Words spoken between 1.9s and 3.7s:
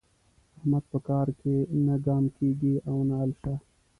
ګام کېږي او نه الشه.